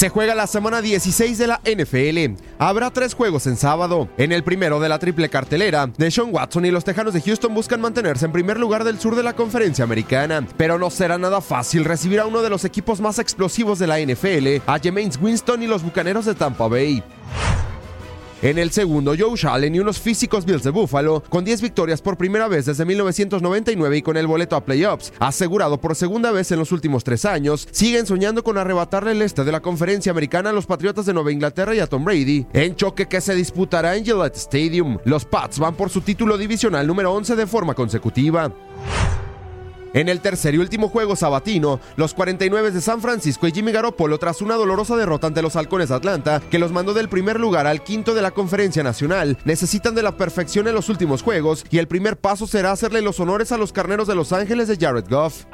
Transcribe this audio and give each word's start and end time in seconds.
Se 0.00 0.08
juega 0.08 0.34
la 0.34 0.46
semana 0.46 0.80
16 0.80 1.36
de 1.36 1.46
la 1.46 1.60
NFL. 1.62 2.42
Habrá 2.58 2.90
tres 2.90 3.12
juegos 3.12 3.46
en 3.46 3.58
sábado. 3.58 4.08
En 4.16 4.32
el 4.32 4.42
primero 4.42 4.80
de 4.80 4.88
la 4.88 4.98
triple 4.98 5.28
cartelera, 5.28 5.90
Deshaun 5.98 6.32
Watson 6.32 6.64
y 6.64 6.70
los 6.70 6.84
Tejanos 6.84 7.12
de 7.12 7.20
Houston 7.20 7.52
buscan 7.52 7.82
mantenerse 7.82 8.24
en 8.24 8.32
primer 8.32 8.58
lugar 8.58 8.82
del 8.82 8.98
sur 8.98 9.14
de 9.14 9.22
la 9.22 9.34
conferencia 9.34 9.84
americana. 9.84 10.48
Pero 10.56 10.78
no 10.78 10.88
será 10.88 11.18
nada 11.18 11.42
fácil 11.42 11.84
recibir 11.84 12.18
a 12.18 12.24
uno 12.24 12.40
de 12.40 12.48
los 12.48 12.64
equipos 12.64 12.98
más 13.02 13.18
explosivos 13.18 13.78
de 13.78 13.88
la 13.88 14.00
NFL, 14.00 14.62
a 14.66 14.78
Jameis 14.82 15.18
Winston 15.20 15.64
y 15.64 15.66
los 15.66 15.82
Bucaneros 15.82 16.24
de 16.24 16.34
Tampa 16.34 16.66
Bay. 16.66 17.02
En 18.42 18.56
el 18.56 18.70
segundo, 18.70 19.12
Joe 19.18 19.38
Allen 19.50 19.74
y 19.74 19.80
unos 19.80 20.00
físicos 20.00 20.46
Bills 20.46 20.62
de 20.62 20.70
Buffalo, 20.70 21.22
con 21.28 21.44
10 21.44 21.60
victorias 21.60 22.00
por 22.00 22.16
primera 22.16 22.48
vez 22.48 22.64
desde 22.64 22.86
1999 22.86 23.98
y 23.98 24.02
con 24.02 24.16
el 24.16 24.26
boleto 24.26 24.56
a 24.56 24.64
playoffs, 24.64 25.12
asegurado 25.18 25.78
por 25.78 25.94
segunda 25.94 26.30
vez 26.30 26.50
en 26.50 26.58
los 26.58 26.72
últimos 26.72 27.04
tres 27.04 27.26
años, 27.26 27.68
siguen 27.70 28.06
soñando 28.06 28.42
con 28.42 28.56
arrebatarle 28.56 29.12
el 29.12 29.20
este 29.20 29.44
de 29.44 29.52
la 29.52 29.60
conferencia 29.60 30.10
americana 30.10 30.50
a 30.50 30.52
los 30.54 30.64
Patriotas 30.64 31.04
de 31.04 31.12
Nueva 31.12 31.32
Inglaterra 31.32 31.74
y 31.74 31.80
a 31.80 31.86
Tom 31.86 32.02
Brady, 32.02 32.46
en 32.54 32.76
choque 32.76 33.08
que 33.08 33.20
se 33.20 33.34
disputará 33.34 33.94
en 33.94 34.06
Gillette 34.06 34.36
Stadium. 34.36 34.96
Los 35.04 35.26
Pats 35.26 35.58
van 35.58 35.74
por 35.74 35.90
su 35.90 36.00
título 36.00 36.38
divisional 36.38 36.86
número 36.86 37.12
11 37.12 37.36
de 37.36 37.46
forma 37.46 37.74
consecutiva. 37.74 38.50
En 39.92 40.08
el 40.08 40.20
tercer 40.20 40.54
y 40.54 40.58
último 40.58 40.88
juego 40.88 41.16
sabatino, 41.16 41.80
los 41.96 42.14
49 42.14 42.70
de 42.70 42.80
San 42.80 43.00
Francisco 43.00 43.48
y 43.48 43.52
Jimmy 43.52 43.72
Garoppolo, 43.72 44.18
tras 44.18 44.40
una 44.40 44.54
dolorosa 44.54 44.96
derrota 44.96 45.26
ante 45.26 45.42
los 45.42 45.56
Halcones 45.56 45.88
de 45.88 45.96
Atlanta, 45.96 46.40
que 46.48 46.60
los 46.60 46.70
mandó 46.70 46.94
del 46.94 47.08
primer 47.08 47.40
lugar 47.40 47.66
al 47.66 47.82
quinto 47.82 48.14
de 48.14 48.22
la 48.22 48.30
Conferencia 48.30 48.84
Nacional, 48.84 49.36
necesitan 49.44 49.96
de 49.96 50.04
la 50.04 50.16
perfección 50.16 50.68
en 50.68 50.74
los 50.74 50.88
últimos 50.88 51.22
juegos 51.22 51.64
y 51.70 51.78
el 51.78 51.88
primer 51.88 52.16
paso 52.16 52.46
será 52.46 52.70
hacerle 52.70 53.02
los 53.02 53.18
honores 53.18 53.50
a 53.50 53.58
los 53.58 53.72
carneros 53.72 54.06
de 54.06 54.14
Los 54.14 54.32
Ángeles 54.32 54.68
de 54.68 54.76
Jared 54.76 55.08
Goff. 55.08 55.44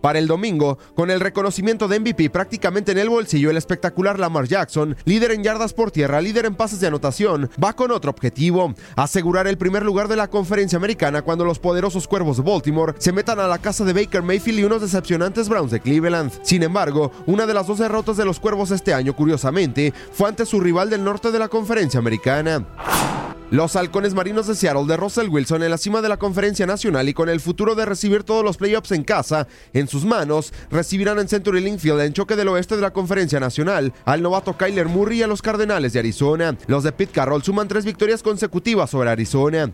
Para 0.00 0.18
el 0.18 0.26
domingo, 0.26 0.78
con 0.94 1.10
el 1.10 1.20
reconocimiento 1.20 1.88
de 1.88 2.00
MVP 2.00 2.30
prácticamente 2.30 2.92
en 2.92 2.98
el 2.98 3.08
bolsillo, 3.08 3.50
el 3.50 3.56
espectacular 3.56 4.18
Lamar 4.18 4.46
Jackson, 4.46 4.96
líder 5.04 5.32
en 5.32 5.42
yardas 5.42 5.74
por 5.74 5.90
tierra, 5.90 6.20
líder 6.20 6.46
en 6.46 6.54
pases 6.54 6.80
de 6.80 6.86
anotación, 6.86 7.50
va 7.62 7.74
con 7.74 7.90
otro 7.90 8.10
objetivo, 8.10 8.74
asegurar 8.96 9.46
el 9.46 9.58
primer 9.58 9.84
lugar 9.84 10.08
de 10.08 10.16
la 10.16 10.28
conferencia 10.28 10.76
americana 10.76 11.22
cuando 11.22 11.44
los 11.44 11.58
poderosos 11.58 12.08
cuervos 12.08 12.38
de 12.38 12.42
Baltimore 12.42 12.94
se 12.98 13.12
metan 13.12 13.40
a 13.40 13.46
la 13.46 13.58
casa 13.58 13.84
de 13.84 13.92
Baker 13.92 14.22
Mayfield 14.22 14.60
y 14.60 14.64
unos 14.64 14.80
decepcionantes 14.80 15.48
Browns 15.48 15.70
de 15.70 15.80
Cleveland. 15.80 16.32
Sin 16.42 16.62
embargo, 16.62 17.12
una 17.26 17.46
de 17.46 17.54
las 17.54 17.66
dos 17.66 17.78
derrotas 17.78 18.16
de 18.16 18.24
los 18.24 18.40
cuervos 18.40 18.70
este 18.70 18.94
año, 18.94 19.14
curiosamente, 19.14 19.92
fue 20.12 20.28
ante 20.28 20.46
su 20.46 20.60
rival 20.60 20.90
del 20.90 21.04
norte 21.04 21.30
de 21.30 21.38
la 21.38 21.48
conferencia 21.48 21.98
americana. 22.00 23.19
Los 23.50 23.74
halcones 23.74 24.14
marinos 24.14 24.46
de 24.46 24.54
Seattle 24.54 24.86
de 24.86 24.96
Russell 24.96 25.28
Wilson 25.28 25.64
en 25.64 25.72
la 25.72 25.76
cima 25.76 26.00
de 26.00 26.08
la 26.08 26.18
conferencia 26.18 26.66
nacional 26.66 27.08
y 27.08 27.14
con 27.14 27.28
el 27.28 27.40
futuro 27.40 27.74
de 27.74 27.84
recibir 27.84 28.22
todos 28.22 28.44
los 28.44 28.56
playoffs 28.56 28.92
en 28.92 29.02
casa 29.02 29.48
en 29.72 29.88
sus 29.88 30.04
manos, 30.04 30.52
recibirán 30.70 31.18
en 31.18 31.26
Century 31.26 31.60
Link 31.60 31.80
Field 31.80 32.00
en 32.00 32.12
choque 32.12 32.36
del 32.36 32.46
oeste 32.46 32.76
de 32.76 32.82
la 32.82 32.92
conferencia 32.92 33.40
nacional 33.40 33.92
al 34.04 34.22
novato 34.22 34.56
Kyler 34.56 34.86
Murray 34.86 35.18
y 35.18 35.22
a 35.24 35.26
los 35.26 35.42
Cardenales 35.42 35.92
de 35.92 35.98
Arizona. 35.98 36.56
Los 36.68 36.84
de 36.84 36.92
Pete 36.92 37.12
Carroll 37.12 37.42
suman 37.42 37.66
tres 37.66 37.84
victorias 37.84 38.22
consecutivas 38.22 38.88
sobre 38.88 39.10
Arizona. 39.10 39.72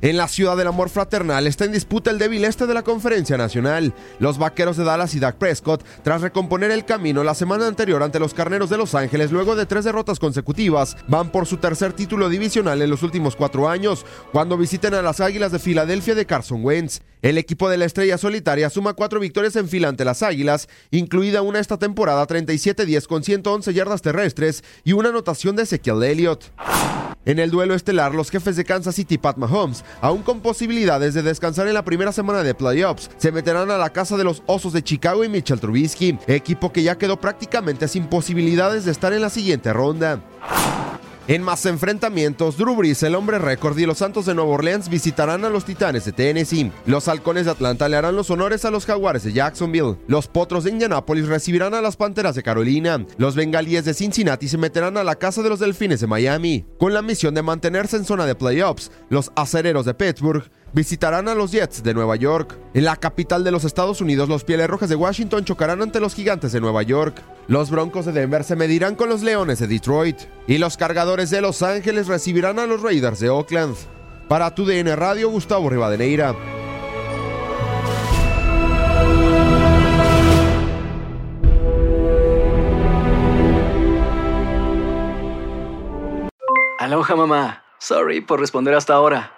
En 0.00 0.16
la 0.16 0.28
ciudad 0.28 0.56
del 0.56 0.68
amor 0.68 0.90
fraternal 0.90 1.48
está 1.48 1.64
en 1.64 1.72
disputa 1.72 2.12
el 2.12 2.18
débil 2.18 2.44
este 2.44 2.68
de 2.68 2.74
la 2.74 2.84
conferencia 2.84 3.36
nacional. 3.36 3.92
Los 4.20 4.38
vaqueros 4.38 4.76
de 4.76 4.84
Dallas 4.84 5.12
y 5.16 5.18
Dak 5.18 5.38
Prescott, 5.38 5.84
tras 6.04 6.22
recomponer 6.22 6.70
el 6.70 6.84
camino 6.84 7.24
la 7.24 7.34
semana 7.34 7.66
anterior 7.66 8.04
ante 8.04 8.20
los 8.20 8.32
carneros 8.32 8.70
de 8.70 8.78
Los 8.78 8.94
Ángeles 8.94 9.32
luego 9.32 9.56
de 9.56 9.66
tres 9.66 9.84
derrotas 9.84 10.20
consecutivas, 10.20 10.96
van 11.08 11.32
por 11.32 11.46
su 11.46 11.56
tercer 11.56 11.94
título 11.94 12.28
divisional 12.28 12.80
en 12.80 12.90
los 12.90 13.02
últimos 13.02 13.34
cuatro 13.34 13.68
años, 13.68 14.06
cuando 14.30 14.56
visiten 14.56 14.94
a 14.94 15.02
las 15.02 15.18
Águilas 15.18 15.50
de 15.50 15.58
Filadelfia 15.58 16.14
de 16.14 16.26
Carson 16.26 16.64
Wentz. 16.64 17.00
El 17.20 17.36
equipo 17.36 17.68
de 17.68 17.78
la 17.78 17.84
estrella 17.84 18.18
solitaria 18.18 18.70
suma 18.70 18.94
cuatro 18.94 19.18
victorias 19.18 19.56
en 19.56 19.68
fila 19.68 19.88
ante 19.88 20.04
las 20.04 20.22
Águilas, 20.22 20.68
incluida 20.92 21.42
una 21.42 21.58
esta 21.58 21.76
temporada 21.76 22.24
37-10 22.24 23.06
con 23.08 23.24
111 23.24 23.74
yardas 23.74 24.02
terrestres 24.02 24.62
y 24.84 24.92
una 24.92 25.08
anotación 25.08 25.56
de 25.56 25.64
Ezekiel 25.64 26.04
Elliott. 26.04 26.52
En 27.24 27.38
el 27.38 27.50
duelo 27.50 27.74
estelar, 27.74 28.14
los 28.14 28.30
jefes 28.30 28.56
de 28.56 28.64
Kansas 28.64 28.94
City, 28.94 29.18
Pat 29.18 29.36
Mahomes, 29.36 29.84
aún 30.00 30.22
con 30.22 30.40
posibilidades 30.40 31.14
de 31.14 31.22
descansar 31.22 31.68
en 31.68 31.74
la 31.74 31.84
primera 31.84 32.12
semana 32.12 32.42
de 32.42 32.54
playoffs, 32.54 33.10
se 33.18 33.32
meterán 33.32 33.70
a 33.70 33.78
la 33.78 33.90
casa 33.90 34.16
de 34.16 34.24
los 34.24 34.42
Osos 34.46 34.72
de 34.72 34.82
Chicago 34.82 35.24
y 35.24 35.28
Mitchell 35.28 35.60
Trubisky, 35.60 36.18
equipo 36.26 36.72
que 36.72 36.82
ya 36.82 36.96
quedó 36.96 37.20
prácticamente 37.20 37.88
sin 37.88 38.06
posibilidades 38.06 38.84
de 38.84 38.92
estar 38.92 39.12
en 39.12 39.22
la 39.22 39.30
siguiente 39.30 39.72
ronda. 39.72 40.22
En 41.28 41.42
más 41.42 41.66
enfrentamientos, 41.66 42.56
Drew 42.56 42.74
Brees, 42.74 43.02
el 43.02 43.14
hombre 43.14 43.38
récord 43.38 43.76
y 43.76 43.84
los 43.84 43.98
Santos 43.98 44.24
de 44.24 44.34
Nueva 44.34 44.52
Orleans 44.52 44.88
visitarán 44.88 45.44
a 45.44 45.50
los 45.50 45.66
Titanes 45.66 46.06
de 46.06 46.12
Tennessee. 46.12 46.72
Los 46.86 47.06
Halcones 47.06 47.44
de 47.44 47.50
Atlanta 47.50 47.86
le 47.86 47.96
harán 47.96 48.16
los 48.16 48.30
honores 48.30 48.64
a 48.64 48.70
los 48.70 48.86
Jaguares 48.86 49.24
de 49.24 49.34
Jacksonville. 49.34 49.96
Los 50.06 50.26
Potros 50.26 50.64
de 50.64 50.70
Indianapolis 50.70 51.28
recibirán 51.28 51.74
a 51.74 51.82
las 51.82 51.98
Panteras 51.98 52.34
de 52.34 52.42
Carolina. 52.42 53.04
Los 53.18 53.36
Bengalíes 53.36 53.84
de 53.84 53.92
Cincinnati 53.92 54.48
se 54.48 54.56
meterán 54.56 54.96
a 54.96 55.04
la 55.04 55.16
casa 55.16 55.42
de 55.42 55.50
los 55.50 55.60
Delfines 55.60 56.00
de 56.00 56.06
Miami. 56.06 56.64
Con 56.78 56.94
la 56.94 57.02
misión 57.02 57.34
de 57.34 57.42
mantenerse 57.42 57.98
en 57.98 58.06
zona 58.06 58.24
de 58.24 58.34
playoffs, 58.34 58.90
los 59.10 59.30
Acereros 59.36 59.84
de 59.84 59.92
Pittsburgh 59.92 60.50
visitarán 60.72 61.28
a 61.28 61.34
los 61.34 61.52
Jets 61.52 61.82
de 61.82 61.94
Nueva 61.94 62.16
York. 62.16 62.58
En 62.74 62.84
la 62.84 62.96
capital 62.96 63.44
de 63.44 63.50
los 63.50 63.64
Estados 63.64 64.00
Unidos, 64.00 64.28
los 64.28 64.44
Pieles 64.44 64.68
Rojas 64.68 64.88
de 64.88 64.96
Washington 64.96 65.44
chocarán 65.44 65.82
ante 65.82 66.00
los 66.00 66.14
Gigantes 66.14 66.52
de 66.52 66.60
Nueva 66.60 66.82
York. 66.82 67.22
Los 67.46 67.70
Broncos 67.70 68.06
de 68.06 68.12
Denver 68.12 68.44
se 68.44 68.56
medirán 68.56 68.94
con 68.94 69.08
los 69.08 69.22
Leones 69.22 69.58
de 69.58 69.66
Detroit. 69.66 70.18
Y 70.46 70.58
los 70.58 70.76
Cargadores 70.76 71.30
de 71.30 71.40
Los 71.40 71.62
Ángeles 71.62 72.06
recibirán 72.06 72.58
a 72.58 72.66
los 72.66 72.82
Raiders 72.82 73.20
de 73.20 73.30
Oakland. 73.30 73.76
Para 74.28 74.54
tu 74.54 74.64
DN 74.64 74.94
Radio, 74.94 75.30
Gustavo 75.30 75.70
Rivadeneira. 75.70 76.34
Aloha 86.78 87.16
mamá. 87.16 87.64
Sorry 87.78 88.20
por 88.20 88.40
responder 88.40 88.74
hasta 88.74 88.94
ahora. 88.94 89.37